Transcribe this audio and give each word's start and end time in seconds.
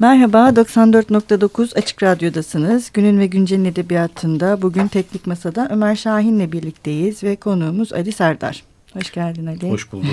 Merhaba, 0.00 0.48
94.9 0.48 1.78
Açık 1.78 2.02
Radyo'dasınız. 2.02 2.90
Günün 2.92 3.18
ve 3.18 3.26
Güncel'in 3.26 3.64
edebiyatında 3.64 4.62
bugün 4.62 4.88
Teknik 4.88 5.26
Masa'da 5.26 5.68
Ömer 5.70 5.96
Şahin'le 5.96 6.52
birlikteyiz 6.52 7.22
ve 7.22 7.36
konuğumuz 7.36 7.92
Ali 7.92 8.12
Serdar. 8.12 8.62
Hoş 8.92 9.12
geldin 9.12 9.46
Ali. 9.46 9.70
Hoş 9.70 9.92
bulduk. 9.92 10.08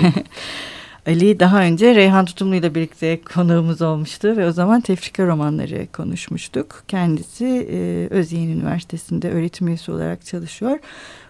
Ali 1.06 1.40
daha 1.40 1.62
önce 1.62 1.94
Reyhan 1.94 2.24
Tutumlu 2.24 2.54
ile 2.54 2.74
birlikte 2.74 3.20
konuğumuz 3.20 3.82
olmuştu 3.82 4.36
ve 4.36 4.46
o 4.46 4.52
zaman 4.52 4.80
tefrika 4.80 5.26
romanları 5.26 5.86
konuşmuştuk. 5.92 6.84
Kendisi 6.88 7.68
e, 7.70 8.08
Özyeğin 8.14 8.60
Üniversitesi'nde 8.60 9.30
öğretim 9.30 9.68
üyesi 9.68 9.92
olarak 9.92 10.26
çalışıyor. 10.26 10.78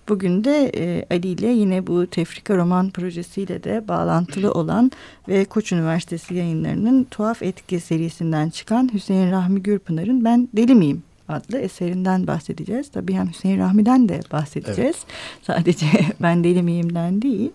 Bugün 0.08 0.44
de 0.44 0.72
e, 0.76 1.06
Ali 1.10 1.28
ile 1.28 1.48
yine 1.48 1.86
bu 1.86 2.06
tefrika 2.06 2.56
roman 2.56 2.90
projesiyle 2.90 3.64
de 3.64 3.88
bağlantılı 3.88 4.52
olan 4.52 4.90
ve 5.28 5.44
Koç 5.44 5.72
Üniversitesi 5.72 6.34
yayınlarının 6.34 7.04
Tuhaf 7.04 7.42
Etki 7.42 7.80
serisinden 7.80 8.50
çıkan 8.50 8.90
Hüseyin 8.94 9.30
Rahmi 9.30 9.62
Gürpınar'ın 9.62 10.24
Ben 10.24 10.48
Deli 10.56 10.74
Miyim 10.74 11.02
adlı 11.28 11.58
eserinden 11.58 12.26
bahsedeceğiz. 12.26 12.90
Tabii 12.90 13.14
hem 13.14 13.28
Hüseyin 13.28 13.58
Rahmi'den 13.58 14.08
de 14.08 14.20
bahsedeceğiz. 14.32 14.96
Evet. 14.96 15.06
Sadece 15.42 15.86
Ben 16.22 16.44
Deli 16.44 16.62
Miyim'den 16.62 17.22
değil. 17.22 17.50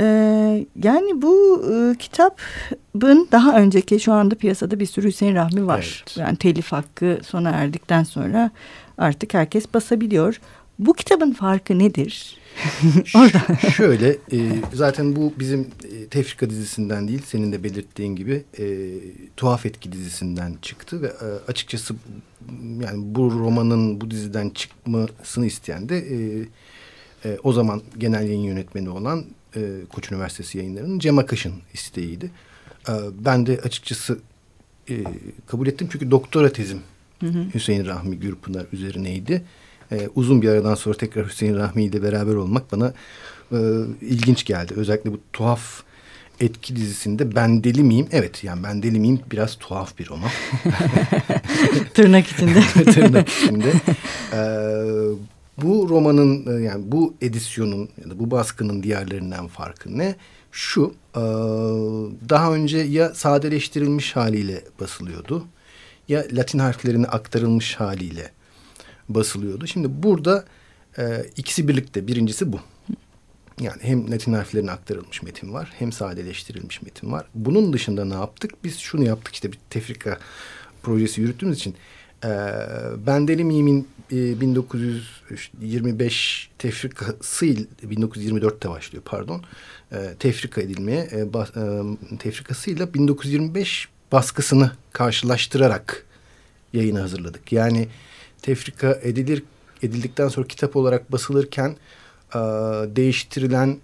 Ee, 0.00 0.66
yani 0.82 1.22
bu 1.22 1.64
e, 1.72 1.98
kitabın 1.98 3.28
daha 3.32 3.56
önceki 3.56 4.00
şu 4.00 4.12
anda 4.12 4.34
piyasada 4.34 4.80
bir 4.80 4.86
sürü 4.86 5.08
Hüseyin 5.08 5.34
Rahmi 5.34 5.66
var. 5.66 6.04
Evet. 6.06 6.16
Yani 6.16 6.36
telif 6.36 6.72
hakkı 6.72 7.18
sona 7.22 7.50
erdikten 7.50 8.02
sonra 8.02 8.50
artık 8.98 9.34
herkes 9.34 9.74
basabiliyor. 9.74 10.40
Bu 10.80 10.94
kitabın 10.94 11.32
farkı 11.32 11.78
nedir? 11.78 12.36
Orada. 13.14 13.70
Şöyle 13.70 14.08
e, 14.32 14.38
zaten 14.74 15.16
bu 15.16 15.32
bizim 15.38 15.60
e, 15.60 16.06
Tefrika 16.06 16.50
dizisinden 16.50 17.08
değil 17.08 17.22
senin 17.26 17.52
de 17.52 17.64
belirttiğin 17.64 18.16
gibi 18.16 18.44
e, 18.58 18.64
Tuhaf 19.36 19.66
Etki 19.66 19.92
dizisinden 19.92 20.56
çıktı 20.62 21.02
ve 21.02 21.06
e, 21.06 21.26
açıkçası 21.48 21.94
yani 22.80 23.14
bu 23.14 23.30
romanın 23.30 24.00
bu 24.00 24.10
diziden 24.10 24.50
çıkmasını 24.50 25.46
isteyen 25.46 25.88
de 25.88 25.98
e, 25.98 26.16
e, 27.24 27.38
o 27.42 27.52
zaman 27.52 27.82
genel 27.98 28.26
yayın 28.26 28.42
yönetmeni 28.42 28.90
olan 28.90 29.24
e, 29.56 29.60
Koç 29.92 30.12
Üniversitesi 30.12 30.58
yayınlarının 30.58 30.98
Cem 30.98 31.18
Akış'ın 31.18 31.54
isteğiydi. 31.74 32.30
E, 32.88 32.92
ben 33.18 33.46
de 33.46 33.60
açıkçası 33.64 34.18
e, 34.90 35.04
kabul 35.46 35.66
ettim 35.66 35.88
çünkü 35.92 36.10
doktora 36.10 36.52
tezim 36.52 36.80
hı 37.20 37.26
hı. 37.26 37.44
Hüseyin 37.54 37.86
Rahmi 37.86 38.16
Gürpınar 38.16 38.66
üzerineydi. 38.72 39.42
E, 39.92 40.08
uzun 40.14 40.42
bir 40.42 40.48
aradan 40.48 40.74
sonra 40.74 40.96
tekrar 40.96 41.26
Hüseyin 41.26 41.56
Rahmi 41.56 41.84
ile 41.84 42.02
beraber 42.02 42.34
olmak 42.34 42.72
bana 42.72 42.92
e, 43.52 43.58
ilginç 44.00 44.44
geldi. 44.44 44.74
Özellikle 44.76 45.12
bu 45.12 45.20
tuhaf 45.32 45.82
etki 46.40 46.76
dizisinde 46.76 47.34
ben 47.34 47.64
deli 47.64 47.82
miyim? 47.82 48.08
Evet 48.12 48.44
yani 48.44 48.62
ben 48.62 48.82
deli 48.82 49.00
miyim 49.00 49.20
biraz 49.32 49.56
tuhaf 49.56 49.98
bir 49.98 50.08
roman. 50.08 50.30
Tırnak 51.94 52.26
içinde. 52.26 52.60
Tırnak 52.84 53.28
içinde. 53.28 53.72
Ee, 54.32 54.42
bu 55.62 55.86
romanın 55.88 56.58
e, 56.58 56.62
yani 56.62 56.92
bu 56.92 57.14
edisyonun 57.20 57.88
ya 58.04 58.10
da 58.10 58.18
bu 58.18 58.30
baskının 58.30 58.82
diğerlerinden 58.82 59.46
farkı 59.46 59.98
ne? 59.98 60.14
Şu 60.52 60.94
e, 61.16 61.22
daha 62.28 62.54
önce 62.54 62.78
ya 62.78 63.14
sadeleştirilmiş 63.14 64.16
haliyle 64.16 64.64
basılıyordu 64.80 65.44
ya 66.08 66.24
Latin 66.32 66.58
harflerini 66.58 67.06
aktarılmış 67.06 67.74
haliyle 67.74 68.30
basılıyordu. 69.14 69.66
Şimdi 69.66 70.02
burada 70.02 70.44
e, 70.98 71.24
ikisi 71.36 71.68
birlikte 71.68 72.06
birincisi 72.06 72.52
bu. 72.52 72.60
Yani 73.60 73.82
hem 73.82 74.10
Latin 74.10 74.32
harflerine 74.32 74.70
aktarılmış 74.70 75.22
metin 75.22 75.52
var 75.52 75.72
hem 75.78 75.92
sadeleştirilmiş 75.92 76.82
metin 76.82 77.12
var. 77.12 77.26
Bunun 77.34 77.72
dışında 77.72 78.04
ne 78.04 78.14
yaptık? 78.14 78.64
Biz 78.64 78.78
şunu 78.78 79.04
yaptık 79.04 79.34
işte 79.34 79.52
bir 79.52 79.58
tefrika 79.70 80.18
projesi 80.82 81.20
yürüttüğümüz 81.20 81.56
için 81.56 81.74
e, 82.24 82.28
Bendeli 83.06 83.44
Mim'in 83.44 83.88
e, 84.12 84.40
1925 84.40 86.50
tefrikası 86.58 87.46
1924'te 87.46 88.70
başlıyor 88.70 89.02
pardon. 89.06 89.44
E, 89.92 90.14
tefrika 90.18 90.60
edilmeye 90.60 91.08
e, 91.12 91.32
bas, 91.32 91.56
e, 91.56 91.80
tefrikasıyla 92.18 92.94
1925 92.94 93.88
baskısını 94.12 94.72
karşılaştırarak 94.92 96.06
yayını 96.72 97.00
hazırladık. 97.00 97.52
Yani 97.52 97.88
tefrika 98.42 98.98
edilir 99.02 99.42
edildikten 99.82 100.28
sonra 100.28 100.46
kitap 100.46 100.76
olarak 100.76 101.12
basılırken 101.12 101.76
e, 102.34 102.38
değiştirilen 102.96 103.76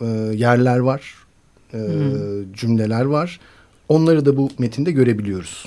e, 0.00 0.04
yerler 0.34 0.78
var, 0.78 1.14
e, 1.74 1.78
hmm. 1.78 2.52
cümleler 2.52 3.04
var. 3.04 3.40
Onları 3.88 4.26
da 4.26 4.36
bu 4.36 4.50
metinde 4.58 4.92
görebiliyoruz. 4.92 5.66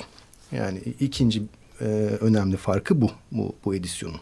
Yani 0.52 0.78
ikinci 1.00 1.42
e, 1.80 1.84
önemli 2.20 2.56
farkı 2.56 3.00
bu, 3.00 3.10
bu, 3.32 3.54
bu 3.64 3.74
edisyonun 3.74 4.20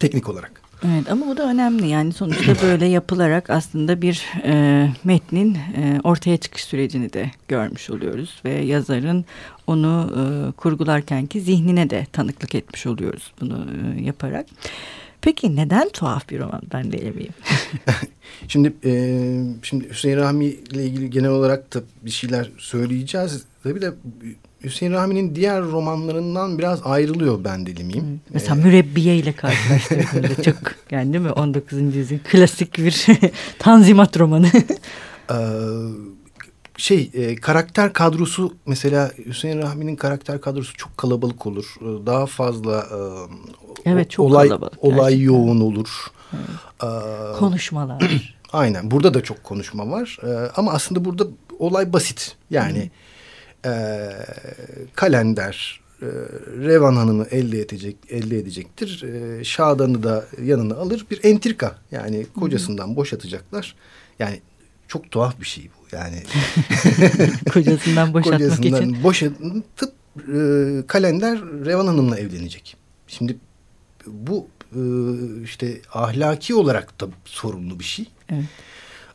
teknik 0.00 0.28
olarak. 0.28 0.65
Evet 0.84 1.10
ama 1.10 1.26
bu 1.26 1.36
da 1.36 1.48
önemli 1.50 1.86
yani 1.88 2.12
sonuçta 2.12 2.52
böyle 2.62 2.86
yapılarak 2.86 3.50
aslında 3.50 4.02
bir 4.02 4.26
e, 4.44 4.88
metnin 5.04 5.54
e, 5.54 6.00
ortaya 6.04 6.36
çıkış 6.36 6.64
sürecini 6.64 7.12
de 7.12 7.30
görmüş 7.48 7.90
oluyoruz 7.90 8.40
ve 8.44 8.50
yazarın 8.50 9.24
onu 9.66 10.10
e, 10.16 10.52
kurgularkenki 10.52 11.40
zihnine 11.40 11.90
de 11.90 12.06
tanıklık 12.12 12.54
etmiş 12.54 12.86
oluyoruz 12.86 13.32
bunu 13.40 13.66
e, 13.96 14.02
yaparak. 14.02 14.46
Peki 15.20 15.56
neden 15.56 15.88
tuhaf 15.88 16.30
bir 16.30 16.40
roman 16.40 16.62
ben 16.72 16.92
de 16.92 16.98
emeyim? 16.98 17.32
şimdi 18.48 18.72
e, 18.84 18.92
şimdi 19.62 19.88
Hüseyin 19.88 20.16
Rahmi 20.16 20.44
ile 20.44 20.84
ilgili 20.84 21.10
genel 21.10 21.30
olarak 21.30 21.74
da 21.74 21.80
bir 22.02 22.10
şeyler 22.10 22.50
söyleyeceğiz. 22.58 23.42
Tabii 23.62 23.80
de 23.80 23.92
Hüseyin 24.64 24.92
Rahmi'nin 24.92 25.34
diğer 25.34 25.62
romanlarından 25.62 26.58
biraz 26.58 26.80
ayrılıyor 26.84 27.44
ben 27.44 27.66
deli 27.66 27.84
miyim? 27.84 28.04
Hmm. 28.04 28.18
Mesela 28.30 28.56
ee, 28.56 28.64
Mürebbiye 28.64 29.16
ile 29.16 29.32
karşılaştırdığında 29.32 30.42
çok 30.42 30.56
yani 30.90 31.12
değil 31.12 31.24
mi 31.24 31.30
19. 31.30 31.96
yüzyılın 31.96 32.22
klasik 32.30 32.78
bir 32.78 33.06
tanzimat 33.58 34.18
romanı. 34.18 34.46
ee, 35.30 35.34
şey 36.76 37.10
e, 37.14 37.36
karakter 37.36 37.92
kadrosu 37.92 38.54
mesela 38.66 39.10
Hüseyin 39.26 39.62
Rahmi'nin 39.62 39.96
karakter 39.96 40.40
kadrosu 40.40 40.76
çok 40.76 40.96
kalabalık 40.96 41.46
olur. 41.46 41.74
Ee, 41.80 42.06
daha 42.06 42.26
fazla 42.26 42.86
e, 43.84 43.90
evet, 43.90 44.10
çok 44.10 44.26
olay, 44.26 44.48
kalabalık, 44.48 44.84
olay 44.84 45.22
yoğun 45.22 45.60
olur. 45.60 46.06
Evet. 46.32 46.82
Ee, 46.82 47.38
Konuşmalar. 47.38 48.02
Aynen 48.52 48.90
burada 48.90 49.14
da 49.14 49.22
çok 49.22 49.44
konuşma 49.44 49.90
var. 49.90 50.18
Ee, 50.22 50.50
ama 50.56 50.72
aslında 50.72 51.04
burada 51.04 51.26
olay 51.58 51.92
basit. 51.92 52.36
Yani... 52.50 52.90
E, 53.64 54.10
kalender 54.94 55.80
e, 56.02 56.06
Revan 56.66 56.96
Hanım'ı 56.96 57.26
elde 57.30 57.60
edecek 57.60 57.96
elde 58.10 58.38
edecektir. 58.38 59.02
E, 59.02 59.44
Şadan'ı 59.44 60.02
da 60.02 60.24
yanına 60.42 60.74
alır. 60.74 61.06
Bir 61.10 61.24
entrika 61.24 61.78
yani 61.90 62.26
kocasından 62.40 62.96
boşatacaklar. 62.96 63.74
Yani 64.18 64.40
çok 64.88 65.10
tuhaf 65.10 65.40
bir 65.40 65.46
şey 65.46 65.64
bu. 65.64 65.96
Yani 65.96 66.22
kocasından 67.52 68.14
boşatmak 68.14 68.40
kocasından 68.40 68.90
için. 68.90 69.02
boşatıp 69.02 69.92
e, 70.16 70.38
kalender 70.86 71.38
Revan 71.64 71.86
Hanım'la 71.86 72.18
evlenecek. 72.18 72.76
Şimdi 73.08 73.36
bu 74.06 74.48
e, 74.72 74.80
işte 75.44 75.80
ahlaki 75.92 76.54
olarak 76.54 77.00
da 77.00 77.08
sorunlu 77.24 77.78
bir 77.78 77.84
şey. 77.84 78.06
Evet. 78.28 78.44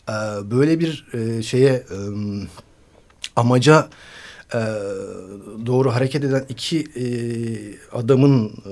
E, 0.09 0.12
böyle 0.52 0.80
bir 0.80 1.08
e, 1.14 1.44
şeye 1.44 1.74
e, 1.74 1.98
amaca 3.36 3.90
e, 4.53 4.59
doğru 5.66 5.94
hareket 5.94 6.24
eden 6.24 6.46
iki 6.50 6.80
e, 6.80 7.06
adamın 7.98 8.48
e, 8.48 8.72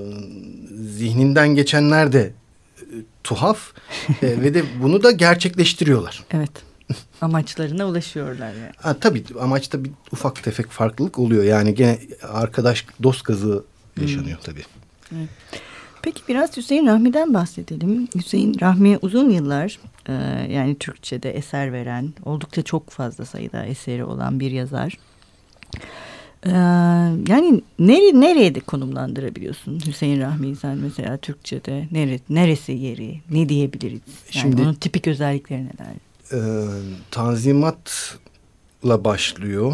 zihninden 0.98 1.50
geçenler 1.56 2.12
de 2.12 2.34
e, 2.78 2.86
tuhaf 3.24 3.72
e, 4.22 4.42
ve 4.42 4.54
de 4.54 4.64
bunu 4.82 5.04
da 5.04 5.12
gerçekleştiriyorlar. 5.12 6.24
Evet. 6.32 6.69
Amaçlarına 7.22 7.88
ulaşıyorlar 7.88 8.54
yani. 8.54 8.72
Ha, 8.78 8.94
tabii 9.00 9.24
amaçta 9.40 9.84
bir 9.84 9.92
ufak 10.12 10.44
tefek 10.44 10.70
farklılık 10.70 11.20
oluyor. 11.20 11.44
Yani 11.44 11.76
gene 11.76 12.00
arkadaş 12.24 12.86
dost 13.04 13.24
kazığı 13.24 13.64
yaşanıyor 14.02 14.38
hmm. 14.38 14.44
tabii. 14.44 14.64
Evet. 15.16 15.30
Peki 16.02 16.22
biraz 16.28 16.58
Hüseyin 16.58 16.88
Rahmi'den 16.88 17.34
bahsedelim. 17.34 18.08
Hüseyin 18.16 18.58
Rahmi 18.62 18.98
uzun 19.02 19.30
yıllar 19.30 19.80
e, 20.08 20.14
yani 20.54 20.76
Türkçe'de 20.76 21.32
eser 21.32 21.74
veren, 21.74 22.14
oldukça 22.26 22.62
çok 22.62 22.90
fazla 22.90 23.26
sayıda 23.26 23.66
eseri 23.66 24.04
olan 24.04 24.40
bir 24.40 24.52
yazar. 24.52 24.98
Ee, 26.46 26.50
yani 27.30 27.62
nere, 27.80 28.20
nereye 28.22 28.56
de 28.56 28.60
konumlandırabiliyorsun 28.60 29.80
Hüseyin 29.88 30.22
Rahmi 30.22 30.56
sen 30.56 30.78
mesela 30.78 31.18
Türkçe'de 31.18 31.88
nere, 31.92 32.20
neresi 32.30 32.72
yeri 32.72 33.22
ne 33.32 33.50
diyebiliriz? 33.50 34.02
Yani 34.34 34.42
Şimdi, 34.42 34.62
onun 34.62 34.74
tipik 34.74 35.08
özellikleri 35.08 35.62
neler? 35.62 35.94
E, 36.34 36.40
tanzimatla 37.12 39.04
başlıyor. 39.04 39.74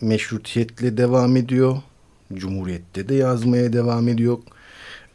Meşrutiyetle 0.00 0.96
devam 0.96 1.36
ediyor. 1.36 1.76
Cumhuriyette 2.34 3.08
de 3.08 3.14
yazmaya 3.14 3.72
devam 3.72 4.08
ediyor. 4.08 4.38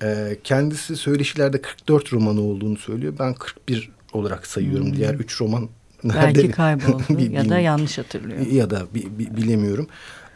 E, 0.03 0.37
kendisi 0.43 0.95
söyleşilerde 0.95 1.61
44 1.61 2.13
romanı 2.13 2.41
olduğunu 2.41 2.77
söylüyor. 2.77 3.13
Ben 3.19 3.33
41 3.33 3.91
olarak 4.13 4.47
sayıyorum. 4.47 4.87
Hmm. 4.87 4.95
Diğer 4.95 5.13
3 5.13 5.41
roman 5.41 5.69
Belki 6.03 6.51
kayboldu 6.51 7.03
ya 7.31 7.49
da 7.49 7.59
yanlış 7.59 7.97
hatırlıyor. 7.97 8.47
Ya 8.47 8.69
da 8.69 8.81
bilemiyorum. 9.37 9.87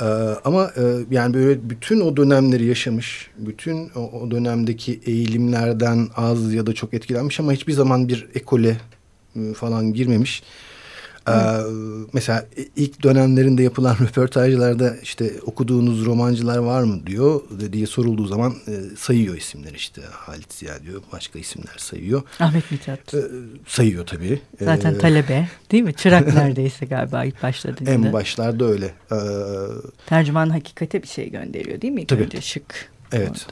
Ee, 0.02 0.06
ama 0.44 0.72
e, 0.78 0.82
yani 1.12 1.34
böyle 1.34 1.70
bütün 1.70 2.02
o 2.02 2.18
dönemleri 2.18 2.66
yaşamış, 2.66 3.30
bütün 3.38 3.90
o, 3.96 4.00
o 4.00 4.32
dönemdeki 4.32 5.02
eğilimlerden 5.06 6.08
az 6.16 6.54
ya 6.54 6.68
da 6.68 6.74
çok 6.74 6.94
etkilenmiş 6.94 7.40
ama 7.40 7.52
hiçbir 7.52 7.74
zaman 7.74 8.08
bir 8.08 8.28
ekole 8.36 8.78
falan 9.56 9.94
girmemiş. 9.94 10.44
Ee, 11.30 11.32
mesela 12.14 12.46
ilk 12.76 13.04
dönemlerinde 13.04 13.64
yapılan 13.64 13.96
röportajlarda 14.02 14.96
işte 15.04 15.32
okuduğunuz 15.46 16.06
romancılar 16.06 16.58
var 16.58 16.84
mı 16.84 17.08
diyor 17.08 17.42
diye 17.72 17.88
sorulduğu 17.88 18.26
zaman 18.26 18.54
e, 18.68 18.96
sayıyor 18.98 19.38
isimler 19.38 19.74
işte 19.74 20.02
Halit 20.12 20.54
Ziya 20.54 20.84
diyor 20.84 21.02
başka 21.14 21.40
isimler 21.40 21.76
sayıyor. 21.78 22.22
Ahmet 22.40 22.72
Mithat. 22.72 23.14
E, 23.14 23.22
sayıyor 23.68 24.08
tabii. 24.08 24.42
Zaten 24.62 24.94
ee, 24.94 24.98
talebe 24.98 25.48
değil 25.72 25.84
mi? 25.84 25.94
Çırak 25.94 26.34
neredeyse 26.34 26.86
galiba 26.86 27.24
ilk 27.24 27.44
başladığında. 27.44 27.92
En 27.92 28.14
başlarda 28.14 28.66
öyle. 28.66 28.94
Ee, 29.12 29.16
Tercüman 30.06 30.50
hakikate 30.50 31.04
bir 31.04 31.08
şey 31.08 31.32
gönderiyor 31.32 31.82
değil 31.82 31.94
mi? 31.94 32.02
İlk 32.02 32.08
tabii. 32.08 32.24
önce 32.24 32.42
şık. 32.42 32.90
Evet. 33.12 33.48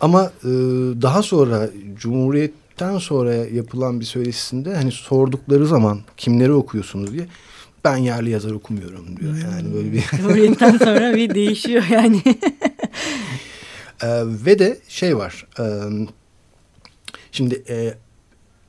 Ama 0.00 0.32
e, 0.44 0.48
daha 1.02 1.22
sonra 1.22 1.68
Cumhuriyet 1.96 2.52
Cumhuriyet'ten 2.78 2.98
sonra 2.98 3.34
yapılan 3.34 4.00
bir 4.00 4.04
söyleşisinde 4.04 4.74
hani 4.74 4.92
sordukları 4.92 5.66
zaman 5.66 6.00
kimleri 6.16 6.52
okuyorsunuz 6.52 7.12
diye 7.12 7.26
ben 7.84 7.96
yerli 7.96 8.30
yazar 8.30 8.50
okumuyorum 8.50 9.16
diyor. 9.16 9.36
Yani 9.36 9.74
böyle 9.74 9.92
bir 9.92 10.00
Cumhuriyet'ten 10.16 10.78
sonra 10.78 11.16
bir 11.16 11.34
değişiyor 11.34 11.84
yani. 11.90 12.22
ee, 14.02 14.22
ve 14.24 14.58
de 14.58 14.78
şey 14.88 15.16
var. 15.16 15.46
E, 15.58 15.64
şimdi 17.32 17.64
e, 17.68 17.94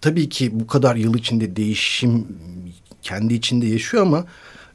tabii 0.02 0.30
ki 0.30 0.60
bu 0.60 0.68
kadar 0.68 0.96
yıl 0.96 1.16
içinde 1.16 1.56
değişim 1.56 2.28
kendi 3.02 3.34
içinde 3.34 3.66
yaşıyor 3.66 4.04
ama 4.04 4.26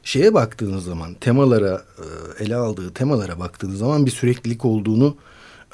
şeye 0.03 0.33
baktığınız 0.33 0.83
zaman 0.83 1.13
temalara 1.13 1.81
e, 1.97 2.43
ele 2.43 2.55
aldığı 2.55 2.93
temalara 2.93 3.39
baktığınız 3.39 3.77
zaman 3.77 4.05
bir 4.05 4.11
süreklilik 4.11 4.65
olduğunu 4.65 5.17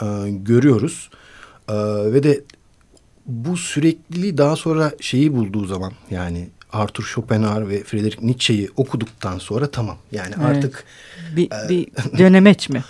e, 0.02 0.06
görüyoruz. 0.30 1.10
E, 1.70 1.76
ve 2.14 2.24
de 2.24 2.44
bu 3.30 3.58
sürekliliği 3.58 4.38
daha 4.38 4.56
sonra 4.56 4.92
şeyi 5.00 5.34
bulduğu 5.34 5.66
zaman 5.66 5.94
yani 6.12 6.50
Arthur 6.74 7.04
Schopenhauer 7.04 7.70
ve 7.70 7.84
Friedrich 7.84 8.22
Nietzsche'yi 8.22 8.70
okuduktan 8.76 9.38
sonra 9.38 9.72
tamam. 9.72 9.98
Yani 10.12 10.34
evet. 10.38 10.46
artık 10.46 10.84
bir, 11.36 11.46
e, 11.46 11.70
bir 11.70 11.88
dönemeç 12.18 12.70
mi? 12.70 12.84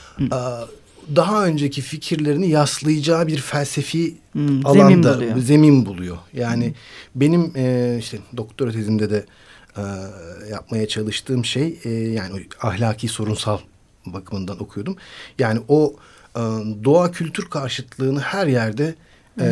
daha 1.15 1.45
önceki 1.45 1.81
fikirlerini 1.81 2.50
yaslayacağı 2.50 3.27
bir 3.27 3.38
felsefi 3.38 4.15
hmm, 4.31 4.65
alanda 4.65 5.13
zemin 5.13 5.27
buluyor. 5.27 5.38
zemin 5.38 5.86
buluyor. 5.86 6.18
Yani 6.33 6.65
hmm. 6.65 6.74
benim 7.15 7.51
e, 7.56 7.95
işte 8.00 8.18
doktora 8.38 8.71
tezimde 8.71 9.09
de 9.09 9.25
e, 9.77 9.81
yapmaya 10.50 10.88
çalıştığım 10.88 11.45
şey 11.45 11.80
e, 11.83 11.89
yani 11.89 12.47
ahlaki 12.62 13.07
sorunsal 13.07 13.57
bakımından 14.06 14.63
okuyordum. 14.63 14.95
Yani 15.39 15.59
o 15.68 15.95
e, 16.35 16.42
doğa 16.83 17.12
kültür 17.12 17.50
karşıtlığını 17.50 18.19
her 18.19 18.47
yerde 18.47 18.95
e, 19.39 19.45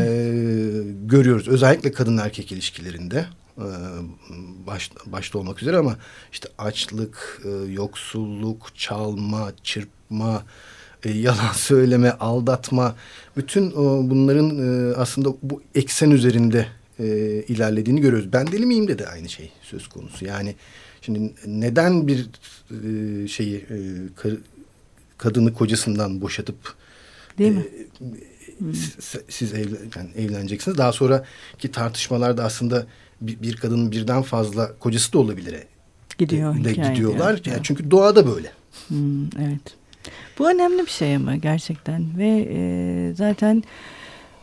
görüyoruz. 1.06 1.48
Özellikle 1.48 1.92
kadın 1.92 2.18
erkek 2.18 2.52
ilişkilerinde 2.52 3.26
e, 3.58 3.68
baş, 4.68 4.92
başta 5.06 5.40
olmak 5.40 5.62
üzere 5.62 5.78
ama 5.78 5.98
işte 6.32 6.50
açlık, 6.58 7.42
e, 7.46 7.72
yoksulluk, 7.72 8.76
çalma, 8.76 9.52
çırpma, 9.64 10.44
e, 11.04 11.10
yalan 11.18 11.54
söyleme, 11.54 12.12
aldatma 12.12 12.96
bütün 13.38 13.72
o, 13.72 14.10
bunların 14.10 14.50
e, 14.60 14.96
aslında 14.96 15.30
bu 15.44 15.62
eksen 15.76 16.12
üzerinde 16.12 16.68
e, 17.00 17.06
ilerlediğini 17.48 18.02
görüyoruz. 18.02 18.34
Ben 18.34 18.48
deli 18.48 18.66
miyim 18.66 18.88
de 18.88 19.00
de 19.00 19.08
aynı 19.08 19.30
şey 19.30 19.52
söz 19.62 19.88
konusu. 19.88 20.26
Yani 20.26 20.56
şimdi 21.02 21.34
neden 21.46 22.08
bir 22.08 22.30
e, 22.72 23.28
şeyi 23.28 23.56
e, 23.58 23.78
kar, 24.16 24.32
kadını 25.18 25.54
kocasından 25.54 26.22
boşatıp 26.22 26.76
Değil 27.38 27.52
mi? 27.52 27.66
Siz, 28.60 29.16
siz 29.30 29.54
evlen, 29.54 29.78
yani 29.96 30.10
evleneceksiniz. 30.18 30.78
Daha 30.78 30.92
sonraki 30.92 31.72
tartışmalarda 31.72 32.44
aslında 32.44 32.86
bir, 33.22 33.42
bir 33.42 33.56
kadının 33.56 33.92
birden 33.92 34.22
fazla 34.22 34.78
kocası 34.80 35.14
da 35.14 35.20
olabilir. 35.20 35.56
Gidiyor. 36.18 36.64
De, 36.64 36.74
gidiyorlar. 36.74 37.32
Yani, 37.32 37.50
yani 37.50 37.60
çünkü 37.64 37.92
doğada 37.92 38.28
böyle. 38.28 38.52
Hmm, 38.88 39.26
evet. 39.26 39.76
Bu 40.40 40.50
önemli 40.50 40.86
bir 40.86 40.92
şey 40.92 41.16
ama 41.16 41.36
gerçekten 41.36 42.18
ve 42.18 42.48
e, 42.52 43.14
zaten 43.16 43.64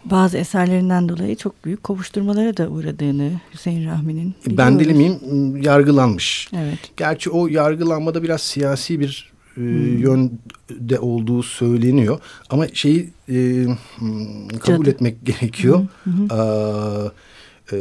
bazı 0.04 0.38
eserlerinden 0.38 1.08
dolayı 1.08 1.36
çok 1.36 1.64
büyük 1.64 1.82
kovuşturmalara 1.82 2.56
da 2.56 2.68
uğradığını 2.68 3.32
Hüseyin 3.54 3.86
Rahmi'nin. 3.86 4.34
Ben 4.46 4.80
deli 4.80 4.94
miyim? 4.94 5.62
Yargılanmış. 5.62 6.48
Evet. 6.56 6.78
Gerçi 6.96 7.30
o 7.30 7.46
yargılanmada 7.46 8.22
biraz 8.22 8.40
siyasi 8.40 9.00
bir 9.00 9.33
e, 9.56 9.60
hmm. 9.60 9.98
yönde 9.98 10.98
olduğu 11.00 11.42
söyleniyor. 11.42 12.20
Ama 12.50 12.68
şeyi 12.68 13.10
e, 13.28 13.66
hmm, 13.98 14.48
kabul 14.48 14.84
Cadı. 14.84 14.90
etmek 14.90 15.26
gerekiyor. 15.26 15.86
Hmm. 16.04 16.12
Aa, 16.30 17.12
e, 17.72 17.76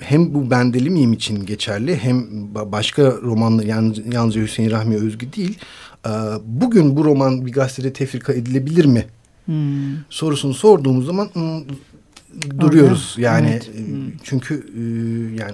hem 0.00 0.34
bu 0.34 0.50
bendeli 0.50 0.90
miyim 0.90 1.12
için 1.12 1.46
geçerli 1.46 1.96
hem 1.96 2.26
başka 2.54 3.02
romanlı 3.02 3.66
yani 3.66 3.94
yalnızca 4.12 4.42
Hüseyin 4.42 4.70
Rahmi 4.70 4.96
özgü 4.96 5.32
değil. 5.32 5.58
Aa, 6.04 6.38
bugün 6.44 6.96
bu 6.96 7.04
roman 7.04 7.46
bir 7.46 7.52
gazetede 7.52 7.92
tefrika 7.92 8.32
edilebilir 8.32 8.84
mi? 8.84 9.06
Hmm. 9.46 9.54
Sorusunu 10.10 10.54
sorduğumuz 10.54 11.06
zaman 11.06 11.28
hmm, 11.32 11.62
duruyoruz. 12.60 13.14
Orada, 13.18 13.26
yani 13.26 13.50
evet. 13.50 13.70
hmm. 13.76 14.12
çünkü 14.22 14.54
e, 14.54 14.82
yani 15.42 15.52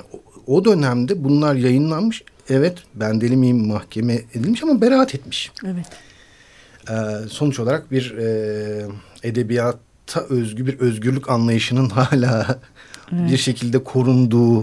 o, 0.50 0.64
dönemde 0.64 1.25
bunlar 1.25 1.55
yayınlanmış 1.55 2.23
evet 2.49 2.79
ben 2.94 3.20
deli 3.20 3.37
miyim 3.37 3.67
mahkeme 3.67 4.14
edilmiş 4.35 4.62
ama 4.62 4.81
beraat 4.81 5.14
etmiş. 5.14 5.52
Evet. 5.67 5.87
Ee, 6.91 7.29
sonuç 7.29 7.61
olarak 7.61 7.91
bir 7.91 8.17
e, 8.19 8.87
edebiyata 9.23 10.20
özgü 10.29 10.67
bir 10.67 10.79
özgürlük 10.79 11.31
anlayışının 11.31 11.88
hala 11.88 12.58
evet. 13.12 13.31
bir 13.32 13.37
şekilde 13.37 13.85
korunduğu, 13.85 14.62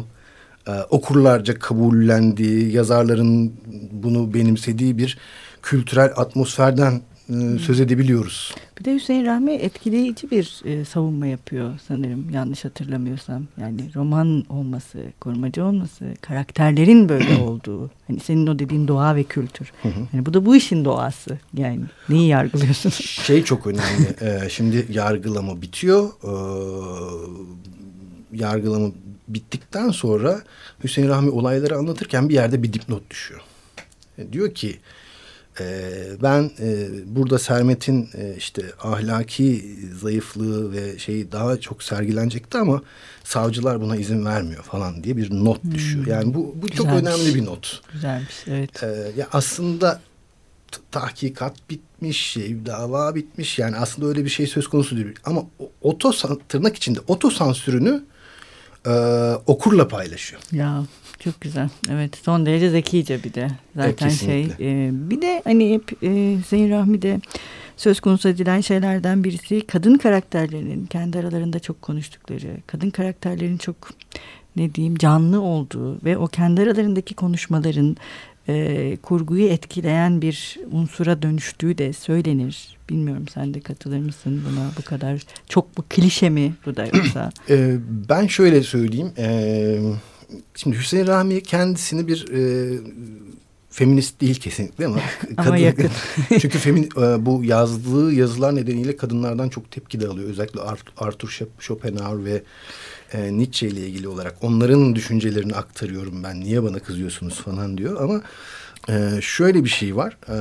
e, 0.68 0.72
okurlarca 0.90 1.60
kabullendiği, 1.60 2.72
yazarların 2.72 3.54
bunu 3.92 4.34
benimsediği 4.34 4.98
bir 4.98 5.18
kültürel 5.62 6.12
atmosferden 6.16 7.02
e, 7.30 7.60
söz 7.60 7.80
edebiliyoruz. 7.80 8.56
Bir 8.80 8.86
de 8.86 8.94
Hüseyin 8.94 9.26
Rahmi 9.26 9.52
etkileyici 9.52 10.32
bir 10.32 10.62
e, 10.66 10.86
savunma 10.86 11.28
yapıyor 11.28 11.80
sanırım 11.88 12.30
yanlış 12.30 12.66
hatırlamıyorsam. 12.66 13.44
Yani 13.62 13.96
roman 13.96 14.46
olması, 14.50 15.00
korumacı 15.20 15.66
olması, 15.66 16.14
karakterlerin 16.22 17.10
böyle 17.10 17.38
olduğu. 17.42 17.92
Hani 18.08 18.20
senin 18.20 18.48
o 18.48 18.60
dediğin 18.60 18.88
doğa 18.88 19.16
ve 19.16 19.24
kültür. 19.24 19.72
Yani 20.14 20.26
bu 20.26 20.34
da 20.34 20.46
bu 20.46 20.56
işin 20.56 20.86
doğası. 20.86 21.38
Yani 21.54 21.82
neyi 22.10 22.28
yargılıyorsun? 22.28 22.90
Şey 22.90 23.44
çok 23.44 23.68
önemli. 23.68 24.16
ee, 24.22 24.50
şimdi 24.50 24.86
yargılama 24.90 25.62
bitiyor. 25.62 26.10
Ee, 26.24 26.32
yargılama 28.34 28.92
bittikten 29.28 29.90
sonra 29.90 30.42
Hüseyin 30.84 31.10
Rahmi 31.10 31.30
olayları 31.30 31.78
anlatırken 31.78 32.30
bir 32.30 32.34
yerde 32.34 32.64
bir 32.64 32.74
dipnot 32.74 33.10
düşüyor. 33.10 33.42
E, 34.18 34.34
diyor 34.34 34.54
ki 34.54 34.80
ee, 35.62 36.08
ben 36.24 36.52
e, 36.60 36.88
burada 37.06 37.40
Sermet'in 37.40 38.10
e, 38.18 38.36
işte 38.38 38.62
ahlaki 38.84 39.76
zayıflığı 40.02 40.72
ve 40.72 41.00
şeyi 41.00 41.32
daha 41.32 41.60
çok 41.60 41.84
sergilenecekti 41.84 42.58
ama 42.58 42.82
savcılar 43.24 43.82
buna 43.82 43.96
izin 43.96 44.26
vermiyor 44.26 44.64
falan 44.64 45.04
diye 45.04 45.18
bir 45.18 45.32
not 45.32 45.64
hmm. 45.64 45.72
düşüyor. 45.72 46.08
Yani 46.08 46.34
bu, 46.34 46.56
bu 46.62 46.70
çok 46.70 46.88
önemli 46.88 47.36
bir 47.36 47.46
not. 47.46 47.82
Güzelmiş 47.94 48.36
evet. 48.48 48.84
Ee, 48.84 49.12
ya 49.18 49.28
aslında 49.34 50.02
tahkikat 50.92 51.70
bitmiş, 51.70 52.22
şey, 52.22 52.66
dava 52.66 53.16
bitmiş. 53.16 53.60
Yani 53.60 53.78
aslında 53.78 54.08
öyle 54.08 54.26
bir 54.26 54.30
şey 54.30 54.48
söz 54.48 54.68
konusu 54.68 54.96
değil. 54.96 55.16
Ama 55.26 55.44
oto 55.82 56.12
tırnak 56.50 56.76
içinde 56.76 57.00
otosansürünü 57.08 58.04
e, 58.86 58.92
okurla 59.46 59.88
paylaşıyor. 59.88 60.42
Ya 60.52 60.84
çok 61.20 61.42
güzel. 61.42 61.70
Evet 61.92 62.18
son 62.24 62.46
derece 62.46 62.70
zekice 62.70 63.24
bir 63.24 63.34
de. 63.34 63.48
Zaten 63.76 64.08
evet, 64.08 64.20
şey 64.20 64.42
e, 64.60 64.90
bir 64.94 65.22
de 65.22 65.42
hani 65.44 65.74
hep 65.74 66.04
e, 66.04 66.38
Hüseyin 66.38 66.70
Rahmi'de 66.70 67.20
söz 67.78 68.00
konusu 68.00 68.30
edilen 68.30 68.62
şeylerden 68.62 69.24
birisi 69.24 69.68
kadın 69.68 69.98
karakterlerinin 69.98 70.86
kendi 70.86 71.20
aralarında 71.20 71.60
çok 71.60 71.82
konuştukları, 71.82 72.58
kadın 72.68 72.90
karakterlerin 72.90 73.58
çok 73.58 73.76
ne 74.56 74.76
diyeyim 74.76 74.96
canlı 74.98 75.42
olduğu 75.42 76.06
ve 76.06 76.18
o 76.18 76.28
kendi 76.28 76.62
aralarındaki 76.62 77.14
konuşmaların 77.14 77.98
e, 78.50 78.98
kurguyu 79.04 79.48
etkileyen 79.48 80.22
bir 80.22 80.58
unsura 80.72 81.22
dönüştüğü 81.22 81.78
de 81.78 81.94
söylenir. 81.94 82.78
Bilmiyorum 82.90 83.26
sen 83.34 83.54
de 83.54 83.60
katılır 83.60 84.00
mısın 84.00 84.44
buna 84.50 84.72
bu 84.78 84.82
kadar 84.82 85.22
çok 85.50 85.78
bu 85.78 85.84
klişe 85.90 86.30
mi 86.30 86.54
bu 86.66 86.76
da 86.76 86.86
yoksa? 86.86 87.32
e, 87.50 87.78
ben 88.10 88.28
şöyle 88.28 88.64
söyleyeyim. 88.64 89.12
E, 89.18 89.80
Şimdi 90.56 90.78
Hüseyin 90.78 91.08
Rahmi 91.08 91.44
kendisini 91.44 92.08
bir 92.08 92.26
e, 92.34 92.72
feminist 93.70 94.22
değil 94.22 94.40
kesinlikle 94.40 94.86
ama, 94.86 95.00
ama 95.38 95.46
kadın, 95.46 95.56
yakın. 95.56 95.90
çünkü 96.42 96.58
femin, 96.58 96.84
e, 96.84 97.26
bu 97.26 97.44
yazdığı 97.44 98.14
yazılar 98.14 98.56
nedeniyle 98.56 98.98
kadınlardan 98.98 99.50
çok 99.50 99.72
tepki 99.72 100.00
de 100.00 100.08
alıyor. 100.08 100.30
Özellikle 100.30 100.60
Arthur 100.98 101.40
Schopenhauer 101.60 102.26
ve 102.26 102.44
e, 103.14 103.38
Nietzsche 103.38 103.68
ile 103.68 103.88
ilgili 103.88 104.08
olarak 104.08 104.36
onların 104.42 104.96
düşüncelerini 104.96 105.56
aktarıyorum 105.56 106.24
ben. 106.24 106.40
Niye 106.40 106.64
bana 106.64 106.80
kızıyorsunuz 106.80 107.36
falan 107.36 107.78
diyor 107.78 108.02
ama 108.02 108.22
ee, 108.90 109.20
şöyle 109.22 109.64
bir 109.64 109.70
şey 109.70 109.96
var. 109.96 110.18
Ee, 110.30 110.34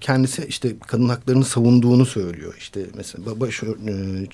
kendisi 0.00 0.44
işte 0.48 0.76
kadın 0.86 1.08
haklarını 1.08 1.44
savunduğunu 1.44 2.06
söylüyor. 2.06 2.54
İşte 2.58 2.80
mesela 2.94 3.40
baş, 3.40 3.62
e, 3.62 3.66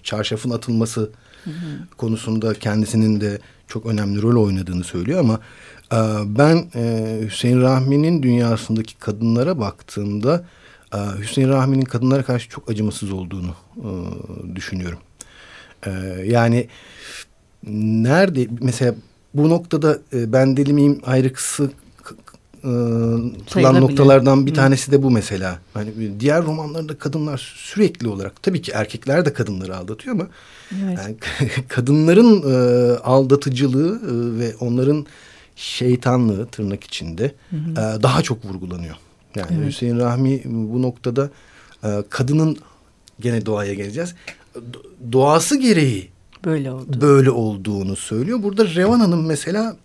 çarşafın 0.03 0.51
atılması 0.51 1.11
hı 1.45 1.51
konusunda 1.97 2.55
kendisinin 2.55 3.21
de 3.21 3.39
çok 3.69 3.87
önemli 3.87 4.23
rol 4.23 4.45
oynadığını 4.45 4.85
söylüyor 4.85 5.21
ama 5.21 5.41
e, 5.93 5.99
ben 6.39 6.71
e, 6.75 7.19
Hüseyin 7.25 7.61
Rahmi'nin 7.61 8.23
dünyasındaki 8.23 8.99
kadınlara 8.99 9.59
baktığımda 9.59 10.45
e, 10.95 10.99
Hüseyin 11.19 11.49
Rahmi'nin 11.49 11.85
kadınlara 11.85 12.23
karşı 12.23 12.49
çok 12.49 12.71
acımasız 12.71 13.13
olduğunu 13.13 13.55
e, 13.77 13.91
düşünüyorum. 14.57 14.99
E, 15.87 15.91
yani 16.25 16.69
nerede 18.03 18.49
mesela 18.61 18.95
bu 19.35 19.51
noktada 19.51 19.99
e, 20.13 20.33
ben 20.33 20.57
deli 20.57 20.73
miyim 20.73 21.01
ayrıksı 21.07 21.71
kılan 23.53 23.81
noktalardan 23.81 24.47
bir 24.47 24.55
tanesi 24.55 24.93
de 24.93 25.03
bu 25.03 25.11
mesela. 25.11 25.59
Yani 25.77 25.91
diğer 26.21 26.45
romanlarda 26.45 26.99
kadınlar 26.99 27.55
sürekli 27.57 28.09
olarak 28.09 28.43
tabii 28.43 28.63
ki 28.63 28.73
erkekler 28.73 29.25
de 29.25 29.33
kadınları 29.33 29.77
aldatıyor 29.77 30.15
ama 30.15 30.27
evet. 30.85 30.99
yani, 30.99 31.17
kadınların 31.69 32.43
e, 32.43 32.97
aldatıcılığı 32.99 33.97
e, 33.97 34.39
ve 34.41 34.55
onların 34.61 35.07
şeytanlığı 35.57 36.47
tırnak 36.47 36.85
içinde 36.85 37.35
hı 37.51 37.57
hı. 37.57 37.71
E, 37.71 38.03
daha 38.03 38.23
çok 38.23 38.45
vurgulanıyor. 38.45 38.97
Yani 39.37 39.53
evet. 39.57 39.67
Hüseyin 39.67 39.99
Rahmi 39.99 40.43
bu 40.45 40.83
noktada 40.83 41.31
e, 41.85 42.03
kadının 42.11 42.57
gene 43.21 43.47
doğaya 43.47 43.75
geleceğiz. 43.75 44.15
Doğası 45.13 45.61
gereği 45.61 46.11
böyle 46.45 46.73
oldu. 46.73 47.01
Böyle 47.01 47.31
olduğunu 47.31 47.97
söylüyor. 47.97 48.43
Burada 48.43 48.67
Revan 48.67 49.01
Hanım 49.01 49.27
mesela 49.27 49.77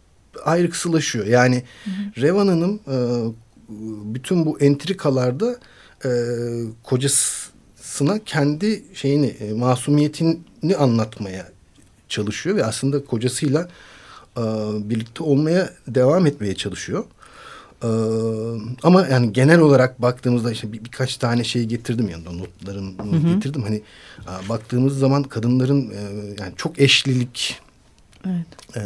ayrıksılaşıyor. 0.45 1.25
Yani 1.25 1.63
hı 1.83 1.89
hı. 1.89 2.21
Revan 2.21 2.47
Hanım 2.47 2.79
e, 2.87 2.95
bütün 4.13 4.45
bu 4.45 4.59
entrikalarda 4.59 5.55
e, 6.05 6.09
kocasına 6.83 8.19
kendi 8.25 8.83
şeyini 8.93 9.27
e, 9.27 9.53
masumiyetini 9.53 10.75
anlatmaya 10.79 11.51
çalışıyor 12.09 12.55
ve 12.55 12.65
aslında 12.65 13.05
kocasıyla 13.05 13.69
e, 14.37 14.41
birlikte 14.89 15.23
olmaya 15.23 15.73
devam 15.87 16.25
etmeye 16.25 16.55
çalışıyor. 16.55 17.05
Ee, 17.83 17.87
ama 18.83 19.07
yani 19.07 19.33
genel 19.33 19.59
olarak 19.59 20.01
baktığımızda 20.01 20.51
işte 20.51 20.73
bir, 20.73 20.83
birkaç 20.83 21.17
tane 21.17 21.43
şey 21.43 21.65
getirdim 21.65 22.09
yanında 22.09 22.31
notlarım 22.31 22.95
getirdim. 23.33 23.63
Hani 23.63 23.81
e, 24.21 24.49
baktığımız 24.49 24.99
zaman 24.99 25.23
kadınların 25.23 25.89
e, 25.89 26.01
yani 26.39 26.53
çok 26.55 26.79
eşlilik 26.79 27.59
Evet. 28.27 28.77
Ee, 28.77 28.81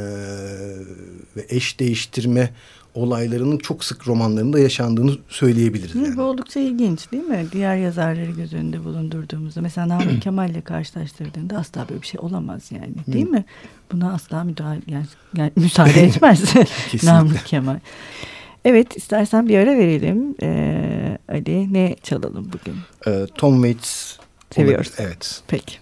ve 1.36 1.46
eş 1.50 1.80
değiştirme 1.80 2.50
olaylarının 2.94 3.58
çok 3.58 3.84
sık 3.84 4.08
romanlarında 4.08 4.60
yaşandığını 4.60 5.18
söyleyebiliriz. 5.30 5.96
Yani. 5.96 6.18
Bu 6.18 6.22
oldukça 6.22 6.60
ilginç 6.60 7.12
değil 7.12 7.24
mi? 7.24 7.46
Diğer 7.52 7.76
yazarları 7.76 8.32
göz 8.32 8.54
önünde 8.54 8.84
bulundurduğumuzda. 8.84 9.62
Mesela 9.62 9.88
Namık 9.88 10.22
Kemal 10.24 10.50
ile 10.50 10.62
karşılaştırdığında 10.62 11.58
asla 11.58 11.86
böyle 11.90 12.02
bir 12.02 12.08
şey 12.08 12.20
olamaz 12.24 12.72
yani. 12.72 12.94
Değil 13.08 13.30
mi? 13.30 13.46
Buna 13.92 14.14
asla 14.14 14.44
müdahale, 14.44 14.82
yani, 14.88 15.06
yani 15.36 15.52
müsaade 15.56 16.02
etmez 16.04 16.56
Namık 17.04 17.46
Kemal. 17.46 17.80
Evet 18.66 18.98
istersen 18.98 19.50
bir 19.50 19.58
ara 19.58 19.78
verelim. 19.78 20.36
Ee, 20.42 21.18
Ali 21.30 21.74
ne 21.74 21.96
çalalım 22.04 22.52
bugün? 22.54 22.76
Ee, 23.08 23.28
Tom 23.36 23.56
Waits. 23.56 24.18
Seviyoruz. 24.52 24.92
Evet. 24.98 25.42
Peki. 25.48 25.74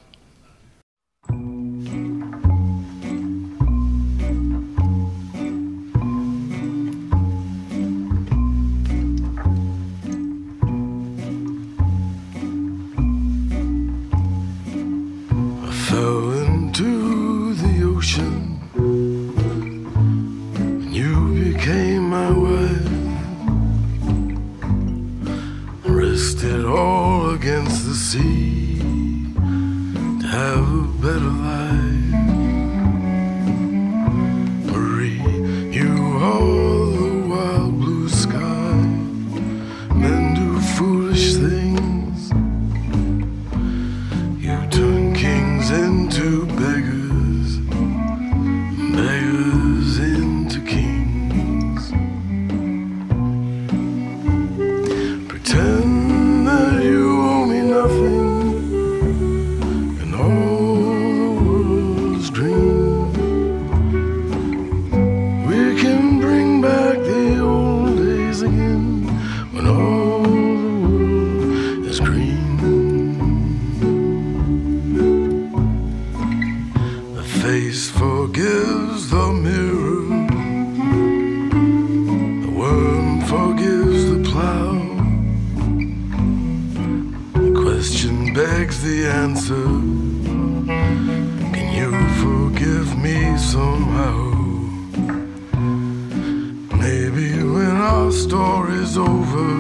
our 98.10 98.14
story's 98.14 98.98
over, 98.98 99.52